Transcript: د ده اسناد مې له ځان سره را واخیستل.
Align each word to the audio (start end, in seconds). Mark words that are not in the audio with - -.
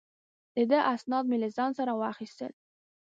د 0.55 0.57
ده 0.71 0.79
اسناد 0.93 1.23
مې 1.29 1.37
له 1.43 1.49
ځان 1.57 1.71
سره 1.77 1.85
را 1.93 1.99
واخیستل. 2.01 2.51